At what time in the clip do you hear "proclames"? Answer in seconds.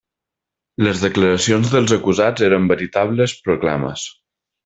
3.49-4.09